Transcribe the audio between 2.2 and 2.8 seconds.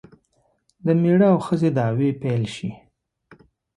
پیل شي.